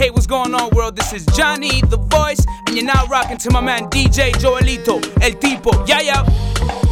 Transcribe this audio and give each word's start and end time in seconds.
Hey, 0.00 0.08
what's 0.08 0.26
going 0.26 0.54
on, 0.54 0.70
world? 0.70 0.96
This 0.96 1.12
is 1.12 1.26
Johnny, 1.36 1.82
the 1.82 1.98
voice, 1.98 2.42
and 2.66 2.74
you're 2.74 2.86
now 2.86 3.04
rocking 3.08 3.36
to 3.36 3.50
my 3.50 3.60
man 3.60 3.82
DJ 3.90 4.32
Joelito, 4.32 4.94
El 5.20 5.32
Tipo. 5.32 5.86
Yeah, 5.86 6.00
yeah. 6.00 6.89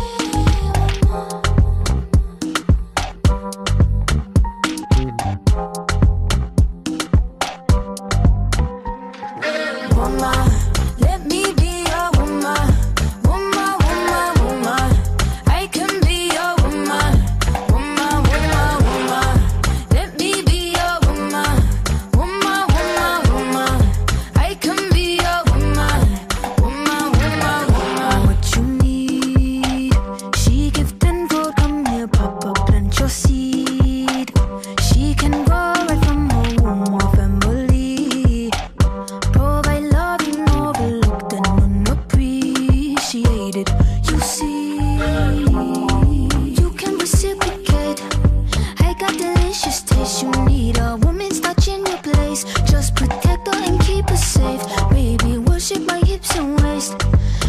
protect 53.09 53.49
and 53.49 53.81
keep 53.81 54.11
us 54.11 54.25
safe. 54.25 54.63
Baby, 54.91 55.39
worship 55.39 55.83
my 55.87 55.99
hips 55.99 56.37
and 56.37 56.61
waist. 56.61 56.97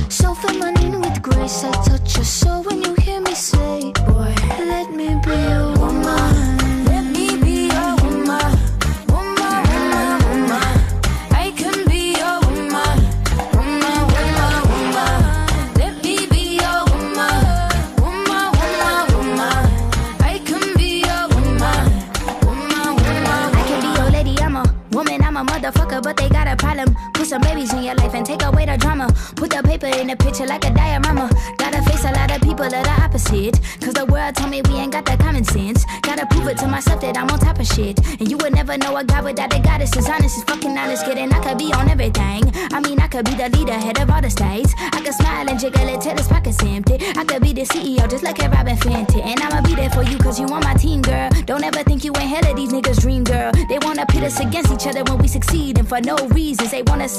So 0.10 0.34
feminine 0.34 1.02
with 1.02 1.22
grace. 1.22 1.64
I 1.64 1.72
touch 1.84 2.16
your 2.16 2.26
soul 2.26 2.64
when 2.64 2.82
you 2.84 2.94
hear 2.96 3.22
me 3.22 3.36
say, 3.36 3.92
Boy, 4.08 4.34
let 4.60 4.92
me 4.92 5.20
be 5.26 5.32
a 5.32 5.74
woman. 5.78 6.69
column 26.70 26.94
some 27.30 27.42
babies 27.42 27.72
in 27.74 27.84
your 27.84 27.94
life 27.94 28.16
and 28.16 28.26
take 28.26 28.42
away 28.42 28.66
the 28.66 28.76
drama. 28.76 29.06
Put 29.36 29.52
the 29.52 29.62
paper 29.62 29.86
in 29.86 30.08
the 30.08 30.16
picture 30.16 30.48
like 30.48 30.66
a 30.66 30.74
diorama. 30.74 31.30
Gotta 31.60 31.80
face 31.84 32.04
a 32.04 32.12
lot 32.12 32.36
of 32.36 32.42
people 32.42 32.68
that 32.68 32.88
are 32.88 33.06
opposite. 33.06 33.62
Cause 33.82 33.94
the 33.94 34.06
world 34.06 34.36
told 34.36 34.50
me 34.50 34.64
we 34.64 34.74
ain't 34.82 34.92
got 34.92 35.06
that 35.06 35.20
common 35.20 35.44
sense. 35.44 35.86
Gotta 36.02 36.26
prove 36.26 36.48
it 36.48 36.58
to 36.58 36.68
myself 36.68 37.02
that 37.02 37.16
I'm 37.20 37.30
on 37.30 37.38
top 37.38 37.60
of 37.60 37.68
shit. 37.68 38.00
And 38.20 38.32
you 38.32 38.38
would 38.38 38.54
never 38.56 38.80
know 38.80 38.98
a 38.98 39.04
god 39.04 39.26
without 39.26 39.54
a 39.54 39.60
goddess. 39.62 39.96
As 39.96 40.10
honest 40.10 40.40
as 40.40 40.44
fucking 40.46 40.76
honest, 40.76 41.06
kidding. 41.06 41.32
I 41.32 41.40
could 41.40 41.60
be 41.60 41.72
on 41.72 41.88
everything. 41.88 42.50
I 42.74 42.80
mean, 42.80 43.00
I 43.00 43.08
could 43.08 43.26
be 43.26 43.36
the 43.36 43.50
leader, 43.50 43.74
head 43.74 44.00
of 44.00 44.10
all 44.10 44.22
the 44.22 44.32
states. 44.32 44.74
I 44.80 45.00
could 45.00 45.14
smile 45.14 45.48
and 45.48 45.60
jiggle 45.60 45.88
it 45.88 46.02
till 46.02 46.18
his 46.18 46.28
pockets 46.28 46.58
empty. 46.64 46.98
I 47.16 47.24
could 47.26 47.44
be 47.44 47.54
the 47.54 47.62
CEO 47.62 48.10
just 48.10 48.24
like 48.24 48.40
a 48.40 48.50
Robyn 48.50 48.78
Fenty. 48.78 49.22
And 49.22 49.40
I'ma 49.40 49.62
be 49.62 49.76
there 49.76 49.92
for 49.92 50.02
you 50.02 50.18
cause 50.18 50.40
you 50.40 50.48
on 50.48 50.62
my 50.64 50.74
team, 50.74 51.04
girl. 51.04 51.30
Don't 51.46 51.64
ever 51.64 51.84
think 51.84 52.04
you 52.04 52.12
ain't 52.18 52.30
hell 52.34 52.50
of 52.50 52.58
these 52.58 52.74
niggas' 52.74 53.02
dream, 53.02 53.24
girl. 53.24 53.52
They 53.70 53.78
wanna 53.86 54.08
pit 54.08 54.24
us 54.24 54.40
against 54.40 54.74
each 54.74 54.88
other 54.88 55.04
when 55.04 55.20
we 55.20 55.28
succeed. 55.28 55.78
And 55.78 55.88
for 55.88 56.02
no 56.02 56.16
reasons, 56.30 56.72
they 56.72 56.82
wanna 56.82 57.08
see 57.08 57.19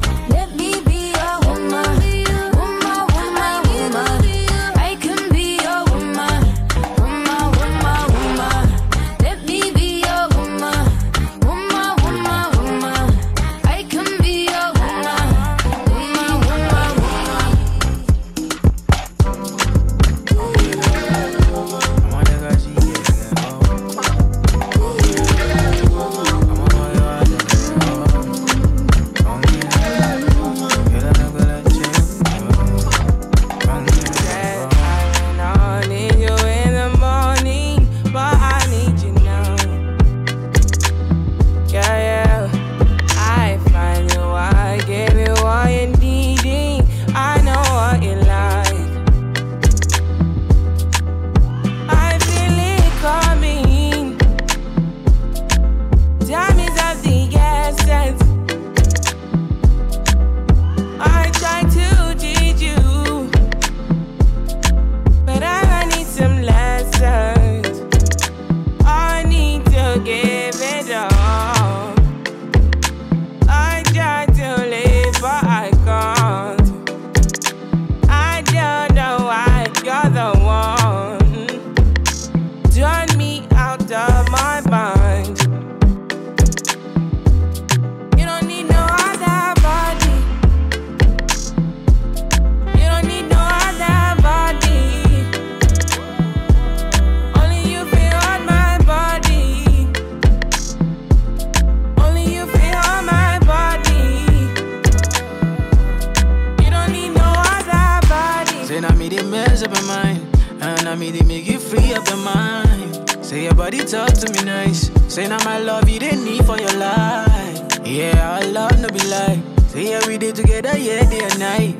Talk 113.79 114.13
to 114.19 114.31
me 114.33 114.43
nice. 114.45 114.89
Say 115.13 115.27
now 115.27 115.43
my 115.43 115.59
love 115.59 115.89
you 115.89 115.99
didn't 115.99 116.23
need 116.25 116.45
for 116.45 116.57
your 116.59 116.71
life. 116.73 117.59
Yeah, 117.85 118.39
I 118.41 118.45
love 118.45 118.71
to 118.81 118.91
be 118.91 118.99
like. 119.07 119.39
Say 119.69 119.89
yeah, 119.89 120.07
we 120.07 120.17
did 120.17 120.35
together, 120.35 120.77
yeah, 120.77 121.09
day 121.09 121.19
and 121.23 121.39
night. 121.39 121.75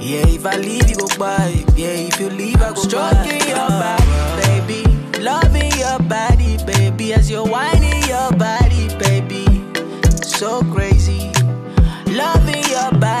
Yeah, 0.00 0.26
if 0.28 0.44
I 0.44 0.56
leave, 0.56 0.88
you 0.90 0.96
go 0.96 1.06
by. 1.18 1.64
Yeah, 1.76 2.08
if 2.08 2.20
you 2.20 2.28
leave, 2.30 2.60
I 2.60 2.70
go 2.70 2.82
Stroking 2.82 3.38
by. 3.40 3.46
your 3.48 3.68
body, 3.68 4.84
baby. 4.84 5.20
Loving 5.22 5.72
your 5.78 5.98
body, 6.00 6.56
baby. 6.66 7.12
As 7.14 7.30
you're 7.30 7.46
whining 7.46 8.02
your 8.04 8.30
body, 8.32 8.88
baby. 8.98 9.46
So 10.22 10.62
crazy. 10.72 11.32
Loving 12.06 12.64
your 12.68 12.90
body 13.00 13.19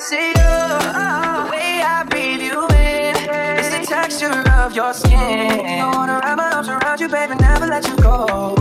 see 0.00 0.28
you, 0.28 0.32
the 0.32 1.48
way 1.52 1.82
I 1.84 2.04
breathe 2.08 2.40
you 2.40 2.66
in, 2.72 3.14
it's 3.60 3.68
the 3.68 3.84
texture 3.84 4.42
of 4.58 4.74
your 4.74 4.94
skin. 4.94 5.60
I 5.60 5.90
wanna 5.94 6.20
wrap 6.24 6.38
my 6.38 6.50
arms 6.52 6.68
around 6.68 7.00
you, 7.00 7.08
baby, 7.08 7.34
never 7.34 7.66
let 7.66 7.86
you 7.86 7.96
go. 7.96 8.54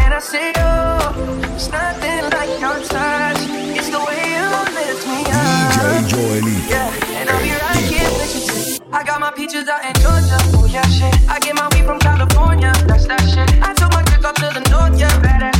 And 0.00 0.14
I 0.14 0.20
see 0.20 0.48
you, 0.56 1.52
it's 1.52 1.68
nothing 1.70 2.24
like 2.32 2.48
your 2.64 2.80
touch, 2.88 3.40
it's 3.76 3.90
the 3.90 4.00
way 4.00 4.24
you 4.32 4.48
lift 4.72 5.04
me 5.06 5.20
up. 5.28 5.76
DJ 5.76 6.08
Joy 6.08 6.40
Lee. 6.46 6.64
I 8.92 9.04
got 9.04 9.20
my 9.20 9.30
peaches 9.32 9.68
out 9.68 9.84
in 9.84 9.92
Georgia, 10.00 10.38
oh 10.56 10.66
yeah, 10.66 10.82
shit. 10.88 11.14
I 11.28 11.38
get 11.40 11.54
my 11.56 11.68
weed 11.72 11.84
from 11.84 11.98
California, 12.00 12.72
that's 12.86 13.06
that 13.06 13.20
shit. 13.28 13.62
I 13.62 13.74
took 13.74 13.92
my 13.92 14.00
up 14.26 14.34
to 14.36 14.48
the 14.52 14.60
north, 14.70 14.98
yeah, 14.98 15.10
badass. 15.20 15.59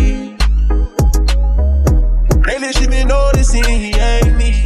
Lately 2.45 2.73
she 2.73 2.87
been 2.87 3.07
noticing 3.07 3.63
he 3.63 3.93
ain't 3.93 4.35
me. 4.35 4.63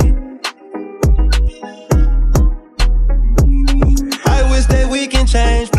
I 4.26 4.48
wish 4.50 4.66
that 4.68 4.88
we 4.90 5.08
can 5.08 5.28
change 5.28 5.70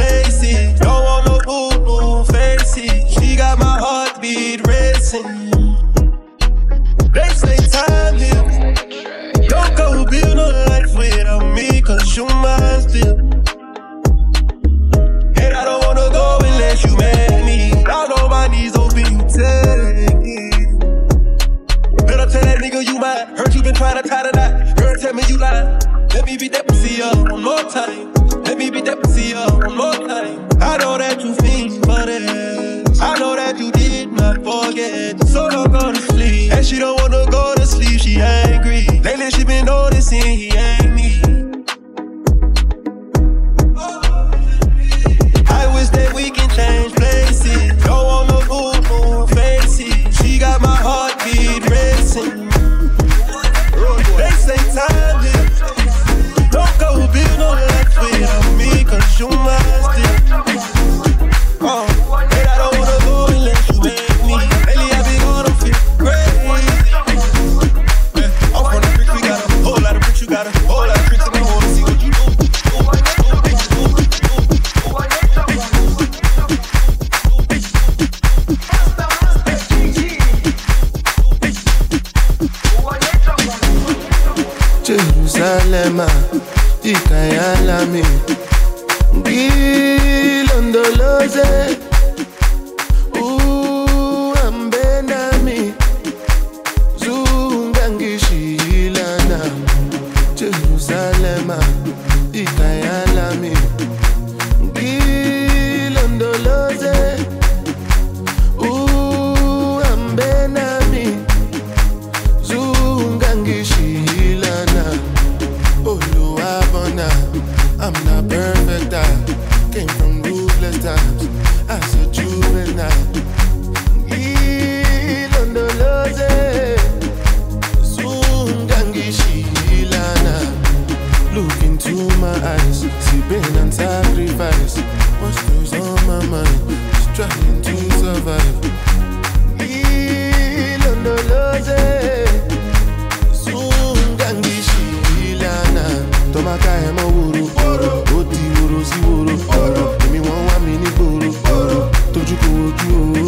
tójú 152.76 153.26